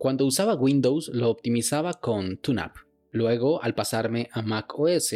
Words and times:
Cuando 0.00 0.24
usaba 0.24 0.54
Windows 0.54 1.10
lo 1.12 1.28
optimizaba 1.28 1.92
con 1.92 2.38
TuneUp. 2.38 2.72
Luego, 3.10 3.62
al 3.62 3.74
pasarme 3.74 4.30
a 4.32 4.40
Mac 4.40 4.72
OS, 4.78 5.14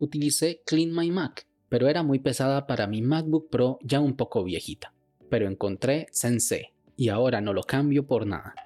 utilicé 0.00 0.60
Clean 0.66 0.92
My 0.92 1.08
Mac, 1.12 1.46
pero 1.68 1.86
era 1.86 2.02
muy 2.02 2.18
pesada 2.18 2.66
para 2.66 2.88
mi 2.88 3.00
MacBook 3.00 3.48
Pro 3.48 3.78
ya 3.80 4.00
un 4.00 4.16
poco 4.16 4.42
viejita. 4.42 4.92
Pero 5.30 5.46
encontré 5.46 6.08
Sensei 6.10 6.72
y 6.96 7.10
ahora 7.10 7.40
no 7.40 7.52
lo 7.52 7.62
cambio 7.62 8.08
por 8.08 8.26
nada. 8.26 8.56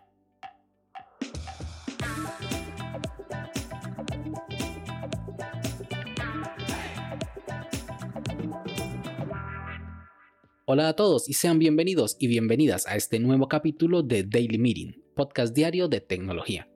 Hola 10.64 10.89
a 10.89 10.96
todos 10.96 11.29
y 11.29 11.34
sean 11.34 11.59
bienvenidos 11.59 12.16
y 12.19 12.29
bienvenidas 12.29 12.87
a 12.87 12.96
este 12.96 13.19
nuevo 13.19 13.48
capítulo 13.48 14.03
de 14.03 14.23
Daily 14.23 14.57
Meeting, 14.57 15.02
podcast 15.14 15.54
diario 15.54 15.88
de 15.88 16.00
tecnología. 16.00 16.68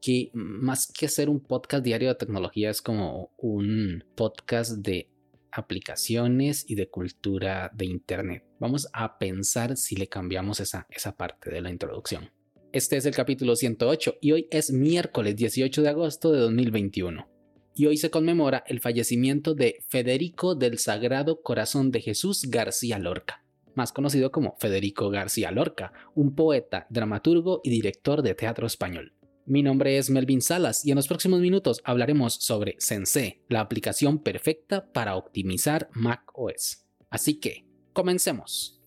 Que 0.00 0.30
más 0.32 0.86
que 0.86 1.08
ser 1.08 1.28
un 1.28 1.40
podcast 1.40 1.84
diario 1.84 2.08
de 2.08 2.14
tecnología 2.14 2.70
es 2.70 2.80
como 2.80 3.32
un 3.36 4.04
podcast 4.14 4.78
de 4.78 5.10
aplicaciones 5.52 6.64
y 6.68 6.74
de 6.74 6.88
cultura 6.88 7.70
de 7.74 7.86
Internet. 7.86 8.44
Vamos 8.58 8.88
a 8.92 9.18
pensar 9.18 9.76
si 9.76 9.96
le 9.96 10.08
cambiamos 10.08 10.60
esa, 10.60 10.86
esa 10.90 11.16
parte 11.16 11.50
de 11.50 11.60
la 11.60 11.70
introducción. 11.70 12.30
Este 12.72 12.96
es 12.96 13.04
el 13.04 13.14
capítulo 13.14 13.56
108 13.56 14.18
y 14.20 14.32
hoy 14.32 14.48
es 14.50 14.72
miércoles 14.72 15.34
18 15.36 15.82
de 15.82 15.88
agosto 15.88 16.30
de 16.32 16.38
2021 16.38 17.28
y 17.74 17.86
hoy 17.86 17.96
se 17.96 18.10
conmemora 18.10 18.62
el 18.66 18.80
fallecimiento 18.80 19.54
de 19.54 19.78
Federico 19.88 20.54
del 20.54 20.78
Sagrado 20.78 21.40
Corazón 21.42 21.90
de 21.90 22.00
Jesús 22.00 22.42
García 22.48 22.98
Lorca, 22.98 23.44
más 23.74 23.92
conocido 23.92 24.30
como 24.30 24.56
Federico 24.58 25.10
García 25.10 25.50
Lorca, 25.50 25.92
un 26.14 26.34
poeta, 26.34 26.86
dramaturgo 26.90 27.60
y 27.64 27.70
director 27.70 28.22
de 28.22 28.34
teatro 28.34 28.66
español. 28.66 29.14
Mi 29.46 29.62
nombre 29.62 29.98
es 29.98 30.10
Melvin 30.10 30.42
Salas 30.42 30.84
y 30.84 30.90
en 30.90 30.96
los 30.96 31.08
próximos 31.08 31.40
minutos 31.40 31.80
hablaremos 31.84 32.34
sobre 32.34 32.76
Sensei, 32.78 33.42
la 33.48 33.60
aplicación 33.60 34.18
perfecta 34.18 34.92
para 34.92 35.16
optimizar 35.16 35.88
Mac 35.92 36.22
OS. 36.34 36.86
Así 37.10 37.40
que, 37.40 37.66
comencemos. 37.92 38.80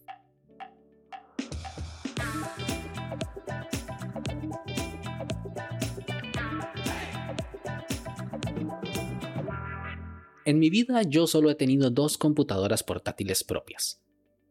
En 10.46 10.60
mi 10.60 10.70
vida 10.70 11.02
yo 11.04 11.26
solo 11.26 11.50
he 11.50 11.56
tenido 11.56 11.90
dos 11.90 12.18
computadoras 12.18 12.84
portátiles 12.84 13.46
propias. 13.46 14.03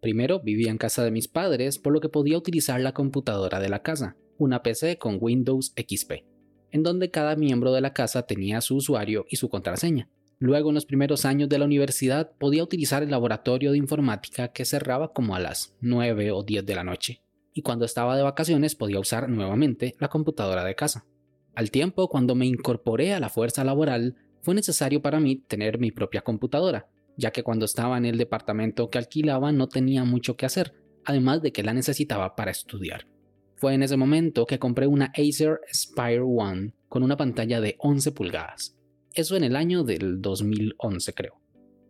Primero 0.02 0.40
vivía 0.40 0.72
en 0.72 0.78
casa 0.78 1.04
de 1.04 1.12
mis 1.12 1.28
padres 1.28 1.78
por 1.78 1.92
lo 1.92 2.00
que 2.00 2.08
podía 2.08 2.36
utilizar 2.36 2.80
la 2.80 2.92
computadora 2.92 3.60
de 3.60 3.68
la 3.68 3.82
casa, 3.82 4.16
una 4.36 4.60
PC 4.64 4.98
con 4.98 5.18
Windows 5.20 5.72
XP, 5.76 6.24
en 6.72 6.82
donde 6.82 7.12
cada 7.12 7.36
miembro 7.36 7.72
de 7.72 7.82
la 7.82 7.92
casa 7.92 8.26
tenía 8.26 8.60
su 8.62 8.74
usuario 8.74 9.26
y 9.30 9.36
su 9.36 9.48
contraseña. 9.48 10.10
Luego 10.40 10.70
en 10.70 10.74
los 10.74 10.86
primeros 10.86 11.24
años 11.24 11.48
de 11.48 11.60
la 11.60 11.66
universidad 11.66 12.32
podía 12.36 12.64
utilizar 12.64 13.04
el 13.04 13.12
laboratorio 13.12 13.70
de 13.70 13.78
informática 13.78 14.48
que 14.48 14.64
cerraba 14.64 15.12
como 15.12 15.36
a 15.36 15.38
las 15.38 15.76
9 15.82 16.32
o 16.32 16.42
10 16.42 16.66
de 16.66 16.74
la 16.74 16.82
noche, 16.82 17.22
y 17.54 17.62
cuando 17.62 17.84
estaba 17.84 18.16
de 18.16 18.24
vacaciones 18.24 18.74
podía 18.74 18.98
usar 18.98 19.28
nuevamente 19.28 19.94
la 20.00 20.08
computadora 20.08 20.64
de 20.64 20.74
casa. 20.74 21.06
Al 21.54 21.70
tiempo, 21.70 22.08
cuando 22.08 22.34
me 22.34 22.46
incorporé 22.46 23.12
a 23.12 23.20
la 23.20 23.28
fuerza 23.28 23.62
laboral, 23.62 24.16
fue 24.40 24.56
necesario 24.56 25.00
para 25.00 25.20
mí 25.20 25.36
tener 25.36 25.78
mi 25.78 25.92
propia 25.92 26.22
computadora, 26.22 26.88
ya 27.22 27.30
que 27.30 27.44
cuando 27.44 27.64
estaba 27.64 27.96
en 27.96 28.04
el 28.04 28.18
departamento 28.18 28.90
que 28.90 28.98
alquilaba 28.98 29.52
no 29.52 29.68
tenía 29.68 30.02
mucho 30.02 30.36
que 30.36 30.44
hacer, 30.44 30.74
además 31.04 31.40
de 31.40 31.52
que 31.52 31.62
la 31.62 31.72
necesitaba 31.72 32.34
para 32.34 32.50
estudiar. 32.50 33.06
Fue 33.54 33.74
en 33.74 33.84
ese 33.84 33.96
momento 33.96 34.44
que 34.44 34.58
compré 34.58 34.88
una 34.88 35.12
Acer 35.16 35.60
Spire 35.72 36.20
One 36.20 36.74
con 36.88 37.04
una 37.04 37.16
pantalla 37.16 37.60
de 37.60 37.76
11 37.78 38.10
pulgadas. 38.10 38.76
Eso 39.14 39.36
en 39.36 39.44
el 39.44 39.54
año 39.54 39.84
del 39.84 40.20
2011 40.20 41.12
creo. 41.14 41.40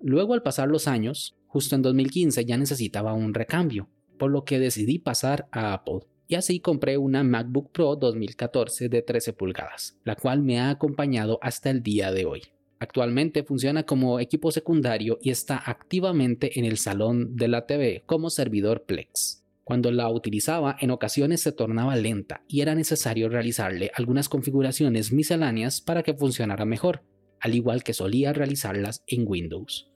Luego 0.03 0.35
al 0.35 0.43
pasar 0.43 0.69
los 0.69 0.87
años, 0.87 1.35
justo 1.47 1.77
en 1.77 1.83
2015 1.83 2.45
ya 2.45 2.59
necesitaba 2.59 3.15
un 3.15 3.33
recambio, 3.33 3.89
por 4.19 4.31
lo 4.31 4.45
que 4.45 4.59
decidí 4.59 4.99
pasar 4.99 5.49
a 5.51 5.73
Apple 5.73 6.01
y 6.29 6.35
así 6.35 6.61
compré 6.61 6.99
una 6.99 7.23
MacBook 7.23 7.73
Pro 7.73 7.97
2014 7.97 8.91
de 8.91 9.03
13 9.03 9.33
pulgadas, 9.33 9.99
la 10.05 10.15
cual 10.15 10.43
me 10.43 10.61
ha 10.61 10.69
acompañado 10.69 11.39
hasta 11.41 11.71
el 11.71 11.83
día 11.83 12.13
de 12.13 12.27
hoy. 12.27 12.43
Actualmente 12.83 13.45
funciona 13.45 13.85
como 13.85 14.19
equipo 14.19 14.51
secundario 14.51 15.17
y 15.23 15.31
está 15.31 15.57
activamente 15.57 16.59
en 16.59 16.65
el 16.65 16.79
salón 16.79 17.37
de 17.37 17.47
la 17.47 17.65
TV 17.65 18.03
como 18.07 18.29
servidor 18.29 18.87
Plex. 18.87 19.45
Cuando 19.63 19.93
la 19.93 20.11
utilizaba 20.11 20.77
en 20.81 20.91
ocasiones 20.91 21.43
se 21.43 21.53
tornaba 21.53 21.95
lenta 21.95 22.43
y 22.49 22.61
era 22.61 22.75
necesario 22.75 23.29
realizarle 23.29 23.93
algunas 23.95 24.29
configuraciones 24.29 25.13
misceláneas 25.13 25.81
para 25.81 26.03
que 26.03 26.15
funcionara 26.15 26.65
mejor, 26.65 27.05
al 27.39 27.55
igual 27.55 27.85
que 27.85 27.95
solía 27.95 28.33
realizarlas 28.33 29.05
en 29.07 29.29
Windows. 29.29 29.89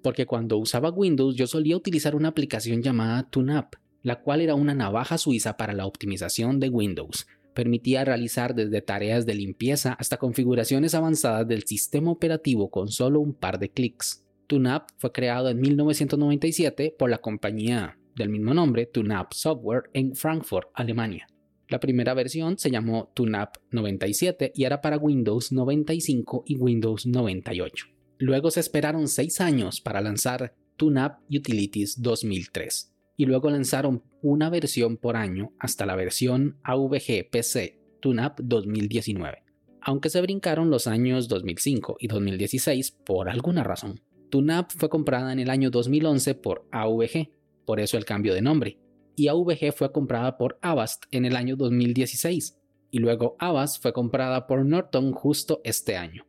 Porque 0.00 0.26
cuando 0.26 0.58
usaba 0.58 0.90
Windows 0.90 1.34
yo 1.34 1.48
solía 1.48 1.76
utilizar 1.76 2.14
una 2.14 2.28
aplicación 2.28 2.82
llamada 2.82 3.28
TuneUp, 3.28 3.74
la 4.04 4.20
cual 4.20 4.42
era 4.42 4.54
una 4.54 4.74
navaja 4.74 5.18
suiza 5.18 5.56
para 5.56 5.72
la 5.72 5.86
optimización 5.86 6.60
de 6.60 6.68
Windows. 6.68 7.26
Permitía 7.54 8.04
realizar 8.04 8.54
desde 8.54 8.82
tareas 8.82 9.26
de 9.26 9.34
limpieza 9.34 9.92
hasta 9.92 10.16
configuraciones 10.16 10.94
avanzadas 10.94 11.46
del 11.46 11.62
sistema 11.62 12.10
operativo 12.10 12.68
con 12.68 12.88
solo 12.88 13.20
un 13.20 13.32
par 13.32 13.60
de 13.60 13.70
clics. 13.70 14.24
TuneUp 14.48 14.82
fue 14.98 15.12
creado 15.12 15.48
en 15.48 15.60
1997 15.60 16.96
por 16.98 17.10
la 17.10 17.18
compañía 17.18 17.96
del 18.16 18.28
mismo 18.28 18.54
nombre, 18.54 18.86
TuneUp 18.86 19.32
Software, 19.32 19.84
en 19.92 20.16
Frankfurt, 20.16 20.68
Alemania. 20.74 21.28
La 21.68 21.80
primera 21.80 22.12
versión 22.12 22.58
se 22.58 22.70
llamó 22.70 23.12
TuneUp 23.14 23.50
97 23.70 24.52
y 24.54 24.64
era 24.64 24.80
para 24.80 24.98
Windows 24.98 25.52
95 25.52 26.44
y 26.46 26.56
Windows 26.56 27.06
98. 27.06 27.86
Luego 28.18 28.50
se 28.50 28.60
esperaron 28.60 29.08
6 29.08 29.40
años 29.40 29.80
para 29.80 30.00
lanzar 30.00 30.54
TuneUp 30.76 31.12
Utilities 31.30 32.02
2003 32.02 32.93
y 33.16 33.26
luego 33.26 33.50
lanzaron 33.50 34.02
una 34.22 34.50
versión 34.50 34.96
por 34.96 35.16
año 35.16 35.52
hasta 35.58 35.86
la 35.86 35.96
versión 35.96 36.58
AVG 36.64 37.30
PC 37.30 37.80
TuneUp 38.00 38.40
2019, 38.40 39.42
aunque 39.80 40.10
se 40.10 40.20
brincaron 40.20 40.70
los 40.70 40.86
años 40.86 41.28
2005 41.28 41.96
y 42.00 42.08
2016 42.08 42.90
por 43.04 43.28
alguna 43.28 43.64
razón. 43.64 44.00
TuneUp 44.30 44.70
fue 44.70 44.88
comprada 44.88 45.32
en 45.32 45.38
el 45.38 45.50
año 45.50 45.70
2011 45.70 46.34
por 46.34 46.66
AVG, 46.72 47.30
por 47.64 47.80
eso 47.80 47.96
el 47.96 48.04
cambio 48.04 48.34
de 48.34 48.42
nombre, 48.42 48.78
y 49.16 49.28
AVG 49.28 49.72
fue 49.72 49.92
comprada 49.92 50.36
por 50.36 50.58
Avast 50.60 51.04
en 51.10 51.24
el 51.24 51.36
año 51.36 51.56
2016, 51.56 52.58
y 52.90 52.98
luego 52.98 53.36
Avast 53.38 53.80
fue 53.82 53.92
comprada 53.92 54.46
por 54.46 54.64
Norton 54.64 55.12
justo 55.12 55.60
este 55.64 55.96
año. 55.96 56.26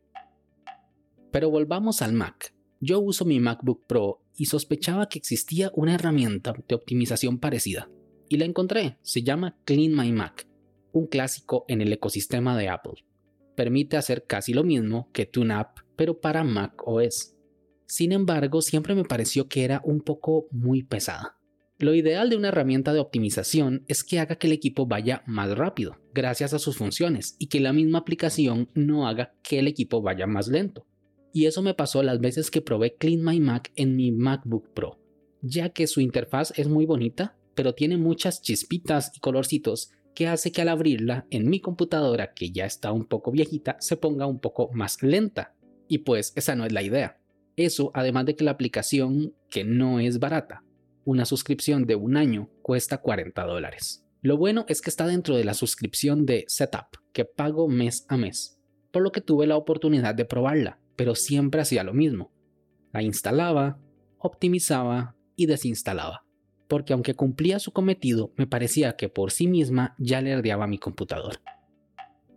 Pero 1.30 1.50
volvamos 1.50 2.00
al 2.02 2.12
Mac. 2.12 2.55
Yo 2.80 3.00
uso 3.00 3.24
mi 3.24 3.40
MacBook 3.40 3.86
Pro 3.86 4.20
y 4.36 4.46
sospechaba 4.46 5.08
que 5.08 5.18
existía 5.18 5.70
una 5.74 5.94
herramienta 5.94 6.54
de 6.68 6.74
optimización 6.74 7.38
parecida. 7.38 7.88
Y 8.28 8.36
la 8.36 8.44
encontré, 8.44 8.98
se 9.00 9.22
llama 9.22 9.56
Clean 9.64 9.94
My 9.94 10.12
Mac, 10.12 10.46
un 10.92 11.06
clásico 11.06 11.64
en 11.68 11.80
el 11.80 11.92
ecosistema 11.92 12.56
de 12.56 12.68
Apple. 12.68 13.04
Permite 13.54 13.96
hacer 13.96 14.24
casi 14.26 14.52
lo 14.52 14.62
mismo 14.62 15.08
que 15.12 15.24
TuneUp, 15.24 15.68
pero 15.96 16.20
para 16.20 16.44
Mac 16.44 16.82
OS. 16.84 17.34
Sin 17.86 18.12
embargo, 18.12 18.60
siempre 18.60 18.94
me 18.94 19.04
pareció 19.04 19.48
que 19.48 19.64
era 19.64 19.80
un 19.82 20.02
poco 20.02 20.46
muy 20.50 20.82
pesada. 20.82 21.38
Lo 21.78 21.94
ideal 21.94 22.28
de 22.28 22.36
una 22.36 22.48
herramienta 22.48 22.92
de 22.92 23.00
optimización 23.00 23.84
es 23.88 24.04
que 24.04 24.18
haga 24.18 24.36
que 24.36 24.48
el 24.48 24.52
equipo 24.52 24.86
vaya 24.86 25.22
más 25.26 25.56
rápido, 25.56 25.96
gracias 26.12 26.52
a 26.52 26.58
sus 26.58 26.76
funciones, 26.76 27.36
y 27.38 27.46
que 27.46 27.60
la 27.60 27.72
misma 27.72 27.98
aplicación 27.98 28.68
no 28.74 29.08
haga 29.08 29.34
que 29.42 29.60
el 29.60 29.68
equipo 29.68 30.02
vaya 30.02 30.26
más 30.26 30.48
lento 30.48 30.86
y 31.36 31.44
eso 31.44 31.60
me 31.60 31.74
pasó 31.74 32.02
las 32.02 32.18
veces 32.18 32.50
que 32.50 32.62
probé 32.62 32.94
Clean 32.94 33.22
My 33.22 33.40
Mac 33.40 33.70
en 33.76 33.94
mi 33.94 34.10
MacBook 34.10 34.70
Pro, 34.72 34.98
ya 35.42 35.68
que 35.68 35.86
su 35.86 36.00
interfaz 36.00 36.58
es 36.58 36.66
muy 36.66 36.86
bonita, 36.86 37.36
pero 37.54 37.74
tiene 37.74 37.98
muchas 37.98 38.40
chispitas 38.40 39.12
y 39.14 39.20
colorcitos 39.20 39.90
que 40.14 40.28
hace 40.28 40.50
que 40.50 40.62
al 40.62 40.70
abrirla 40.70 41.26
en 41.28 41.50
mi 41.50 41.60
computadora, 41.60 42.32
que 42.32 42.52
ya 42.52 42.64
está 42.64 42.90
un 42.90 43.04
poco 43.04 43.32
viejita, 43.32 43.76
se 43.80 43.98
ponga 43.98 44.24
un 44.24 44.40
poco 44.40 44.70
más 44.72 45.02
lenta. 45.02 45.54
Y 45.88 45.98
pues 45.98 46.32
esa 46.36 46.56
no 46.56 46.64
es 46.64 46.72
la 46.72 46.82
idea. 46.82 47.20
Eso 47.54 47.90
además 47.92 48.24
de 48.24 48.34
que 48.34 48.44
la 48.44 48.52
aplicación, 48.52 49.34
que 49.50 49.62
no 49.62 50.00
es 50.00 50.18
barata, 50.18 50.64
una 51.04 51.26
suscripción 51.26 51.84
de 51.84 51.96
un 51.96 52.16
año 52.16 52.48
cuesta 52.62 53.02
40 53.02 53.44
dólares. 53.44 54.06
Lo 54.22 54.38
bueno 54.38 54.64
es 54.68 54.80
que 54.80 54.88
está 54.88 55.06
dentro 55.06 55.36
de 55.36 55.44
la 55.44 55.52
suscripción 55.52 56.24
de 56.24 56.46
Setup, 56.48 56.96
que 57.12 57.26
pago 57.26 57.68
mes 57.68 58.06
a 58.08 58.16
mes, 58.16 58.58
por 58.90 59.02
lo 59.02 59.12
que 59.12 59.20
tuve 59.20 59.46
la 59.46 59.58
oportunidad 59.58 60.14
de 60.14 60.24
probarla 60.24 60.80
pero 60.96 61.14
siempre 61.14 61.60
hacía 61.60 61.84
lo 61.84 61.94
mismo. 61.94 62.32
La 62.92 63.02
instalaba, 63.02 63.78
optimizaba 64.18 65.14
y 65.36 65.46
desinstalaba, 65.46 66.24
porque 66.68 66.92
aunque 66.92 67.14
cumplía 67.14 67.58
su 67.58 67.72
cometido, 67.72 68.32
me 68.36 68.46
parecía 68.46 68.96
que 68.96 69.08
por 69.08 69.30
sí 69.30 69.46
misma 69.46 69.94
ya 69.98 70.20
le 70.20 70.32
ardeaba 70.32 70.66
mi 70.66 70.78
computador. 70.78 71.40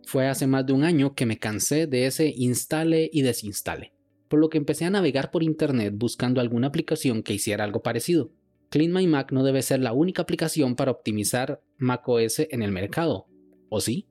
Fue 0.04 0.28
hace 0.28 0.46
más 0.46 0.66
de 0.66 0.72
un 0.72 0.84
año 0.84 1.14
que 1.14 1.26
me 1.26 1.38
cansé 1.38 1.86
de 1.86 2.06
ese 2.06 2.32
instale 2.36 3.08
y 3.12 3.22
desinstale, 3.22 3.92
por 4.28 4.40
lo 4.40 4.48
que 4.48 4.58
empecé 4.58 4.84
a 4.84 4.90
navegar 4.90 5.30
por 5.30 5.42
internet 5.42 5.94
buscando 5.96 6.40
alguna 6.40 6.68
aplicación 6.68 7.22
que 7.22 7.34
hiciera 7.34 7.64
algo 7.64 7.82
parecido, 7.82 8.32
Clean 8.70 8.92
My 8.92 9.06
Mac 9.08 9.32
no 9.32 9.42
debe 9.42 9.62
ser 9.62 9.80
la 9.80 9.92
única 9.92 10.22
aplicación 10.22 10.76
para 10.76 10.92
optimizar 10.92 11.60
macOS 11.76 12.38
en 12.50 12.62
el 12.62 12.70
mercado, 12.70 13.26
¿o 13.68 13.80
sí? 13.80 14.06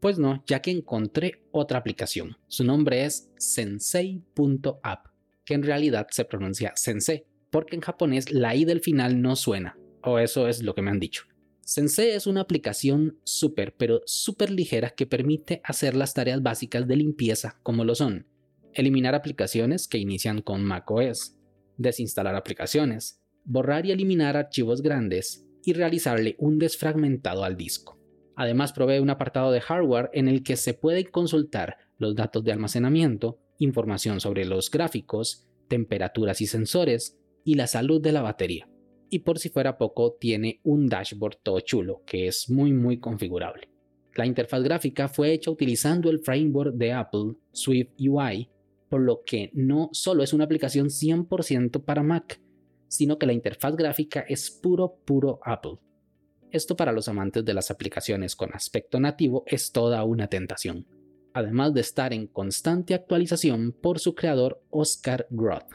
Pues 0.00 0.18
no, 0.18 0.42
ya 0.46 0.60
que 0.60 0.70
encontré 0.70 1.42
otra 1.50 1.78
aplicación. 1.78 2.36
Su 2.46 2.64
nombre 2.64 3.04
es 3.04 3.30
sensei.app, 3.36 5.06
que 5.44 5.54
en 5.54 5.62
realidad 5.62 6.06
se 6.10 6.24
pronuncia 6.24 6.72
sensei, 6.76 7.24
porque 7.50 7.74
en 7.74 7.82
japonés 7.82 8.30
la 8.30 8.54
i 8.54 8.64
del 8.64 8.80
final 8.80 9.20
no 9.20 9.34
suena, 9.36 9.78
o 10.02 10.18
eso 10.18 10.48
es 10.48 10.62
lo 10.62 10.74
que 10.74 10.82
me 10.82 10.90
han 10.90 11.00
dicho. 11.00 11.24
Sensei 11.60 12.10
es 12.10 12.26
una 12.26 12.42
aplicación 12.42 13.18
súper, 13.24 13.74
pero 13.76 14.00
súper 14.06 14.50
ligera 14.50 14.90
que 14.90 15.06
permite 15.06 15.60
hacer 15.64 15.96
las 15.96 16.14
tareas 16.14 16.42
básicas 16.42 16.86
de 16.86 16.96
limpieza 16.96 17.58
como 17.62 17.84
lo 17.84 17.94
son 17.94 18.26
eliminar 18.78 19.14
aplicaciones 19.14 19.88
que 19.88 19.98
inician 19.98 20.40
con 20.40 20.64
macOS, 20.64 21.36
desinstalar 21.76 22.36
aplicaciones, 22.36 23.20
borrar 23.44 23.86
y 23.86 23.90
eliminar 23.90 24.36
archivos 24.36 24.82
grandes 24.82 25.46
y 25.64 25.72
realizarle 25.72 26.36
un 26.38 26.58
desfragmentado 26.58 27.44
al 27.44 27.56
disco. 27.56 27.97
Además 28.38 28.72
provee 28.72 29.00
un 29.00 29.10
apartado 29.10 29.50
de 29.50 29.60
hardware 29.60 30.10
en 30.12 30.28
el 30.28 30.44
que 30.44 30.56
se 30.56 30.72
pueden 30.72 31.06
consultar 31.10 31.76
los 31.98 32.14
datos 32.14 32.44
de 32.44 32.52
almacenamiento, 32.52 33.40
información 33.58 34.20
sobre 34.20 34.44
los 34.44 34.70
gráficos, 34.70 35.48
temperaturas 35.66 36.40
y 36.40 36.46
sensores 36.46 37.18
y 37.42 37.54
la 37.54 37.66
salud 37.66 38.00
de 38.00 38.12
la 38.12 38.22
batería. 38.22 38.68
Y 39.10 39.20
por 39.20 39.40
si 39.40 39.48
fuera 39.48 39.76
poco, 39.76 40.16
tiene 40.20 40.60
un 40.62 40.86
dashboard 40.86 41.38
todo 41.42 41.58
chulo 41.58 42.04
que 42.06 42.28
es 42.28 42.48
muy 42.48 42.72
muy 42.72 43.00
configurable. 43.00 43.70
La 44.14 44.24
interfaz 44.24 44.62
gráfica 44.62 45.08
fue 45.08 45.32
hecha 45.32 45.50
utilizando 45.50 46.08
el 46.08 46.20
framework 46.20 46.76
de 46.76 46.92
Apple, 46.92 47.34
Swift 47.50 47.90
UI, 47.98 48.48
por 48.88 49.00
lo 49.00 49.24
que 49.24 49.50
no 49.52 49.88
solo 49.90 50.22
es 50.22 50.32
una 50.32 50.44
aplicación 50.44 50.90
100% 50.90 51.84
para 51.84 52.04
Mac, 52.04 52.40
sino 52.86 53.18
que 53.18 53.26
la 53.26 53.32
interfaz 53.32 53.74
gráfica 53.74 54.20
es 54.20 54.48
puro 54.48 54.94
puro 55.04 55.40
Apple. 55.42 55.78
Esto 56.50 56.76
para 56.76 56.92
los 56.92 57.08
amantes 57.08 57.44
de 57.44 57.52
las 57.52 57.70
aplicaciones 57.70 58.34
con 58.34 58.54
aspecto 58.54 59.00
nativo 59.00 59.44
es 59.46 59.70
toda 59.70 60.02
una 60.04 60.28
tentación, 60.28 60.86
además 61.34 61.74
de 61.74 61.82
estar 61.82 62.14
en 62.14 62.26
constante 62.26 62.94
actualización 62.94 63.72
por 63.72 63.98
su 63.98 64.14
creador 64.14 64.62
Oscar 64.70 65.26
Groth. 65.28 65.74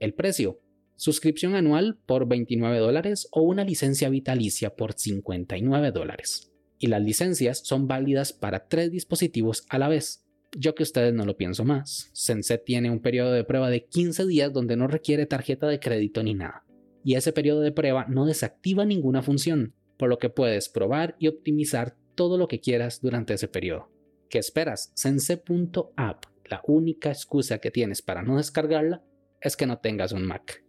El 0.00 0.14
precio, 0.14 0.60
suscripción 0.96 1.54
anual 1.54 1.98
por 2.06 2.26
29 2.26 2.78
dólares 2.78 3.28
o 3.32 3.42
una 3.42 3.64
licencia 3.64 4.08
vitalicia 4.08 4.76
por 4.76 4.94
59 4.94 5.92
dólares. 5.92 6.52
Y 6.78 6.86
las 6.86 7.02
licencias 7.02 7.60
son 7.64 7.86
válidas 7.86 8.32
para 8.32 8.66
tres 8.66 8.90
dispositivos 8.90 9.66
a 9.68 9.78
la 9.78 9.88
vez. 9.88 10.24
Yo 10.56 10.74
que 10.74 10.84
ustedes 10.84 11.12
no 11.12 11.26
lo 11.26 11.36
pienso 11.36 11.64
más. 11.64 12.08
Sense 12.14 12.56
tiene 12.56 12.90
un 12.90 13.00
periodo 13.00 13.32
de 13.32 13.44
prueba 13.44 13.68
de 13.68 13.84
15 13.84 14.26
días 14.26 14.52
donde 14.54 14.76
no 14.76 14.86
requiere 14.86 15.26
tarjeta 15.26 15.66
de 15.66 15.80
crédito 15.80 16.22
ni 16.22 16.32
nada. 16.34 16.64
Y 17.04 17.14
ese 17.14 17.32
periodo 17.32 17.60
de 17.60 17.72
prueba 17.72 18.06
no 18.08 18.26
desactiva 18.26 18.84
ninguna 18.84 19.22
función, 19.22 19.74
por 19.98 20.08
lo 20.08 20.18
que 20.18 20.30
puedes 20.30 20.68
probar 20.68 21.16
y 21.18 21.28
optimizar 21.28 21.96
todo 22.14 22.38
lo 22.38 22.48
que 22.48 22.60
quieras 22.60 23.00
durante 23.02 23.34
ese 23.34 23.48
periodo. 23.48 23.90
¿Qué 24.30 24.38
esperas? 24.38 24.92
Sense.app, 24.94 26.24
la 26.46 26.62
única 26.66 27.10
excusa 27.10 27.58
que 27.58 27.70
tienes 27.70 28.02
para 28.02 28.22
no 28.22 28.36
descargarla 28.36 29.02
es 29.40 29.56
que 29.56 29.66
no 29.66 29.78
tengas 29.78 30.12
un 30.12 30.24
Mac. 30.24 30.64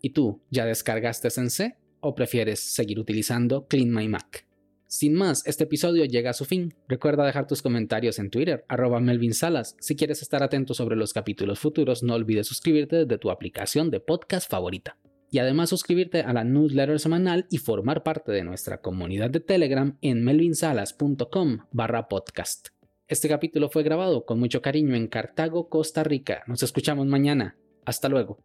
¿Y 0.00 0.10
tú, 0.10 0.42
ya 0.50 0.64
descargaste 0.64 1.30
Sense 1.30 1.76
o 2.00 2.14
prefieres 2.14 2.60
seguir 2.60 2.98
utilizando 2.98 3.66
Clean 3.66 3.92
My 3.92 4.08
Mac? 4.08 4.46
Sin 4.88 5.14
más, 5.14 5.44
este 5.46 5.64
episodio 5.64 6.04
llega 6.04 6.30
a 6.30 6.34
su 6.34 6.44
fin. 6.44 6.74
Recuerda 6.86 7.26
dejar 7.26 7.46
tus 7.46 7.60
comentarios 7.60 8.18
en 8.18 8.30
Twitter, 8.30 8.64
arroba 8.68 9.00
Melvin 9.00 9.34
Salas. 9.34 9.76
Si 9.80 9.96
quieres 9.96 10.22
estar 10.22 10.42
atento 10.42 10.74
sobre 10.74 10.96
los 10.96 11.12
capítulos 11.12 11.58
futuros, 11.58 12.02
no 12.02 12.14
olvides 12.14 12.46
suscribirte 12.46 12.96
desde 12.96 13.18
tu 13.18 13.30
aplicación 13.30 13.90
de 13.90 14.00
podcast 14.00 14.48
favorita 14.48 14.96
y 15.36 15.38
además 15.38 15.68
suscribirte 15.68 16.22
a 16.22 16.32
la 16.32 16.44
newsletter 16.44 16.98
semanal 16.98 17.46
y 17.50 17.58
formar 17.58 18.02
parte 18.02 18.32
de 18.32 18.42
nuestra 18.42 18.80
comunidad 18.80 19.28
de 19.28 19.40
Telegram 19.40 19.98
en 20.00 20.24
melvinsalas.com 20.24 21.58
barra 21.72 22.08
podcast. 22.08 22.68
Este 23.06 23.28
capítulo 23.28 23.68
fue 23.68 23.82
grabado 23.82 24.24
con 24.24 24.40
mucho 24.40 24.62
cariño 24.62 24.94
en 24.94 25.08
Cartago, 25.08 25.68
Costa 25.68 26.02
Rica. 26.04 26.42
Nos 26.46 26.62
escuchamos 26.62 27.06
mañana. 27.06 27.58
Hasta 27.84 28.08
luego. 28.08 28.38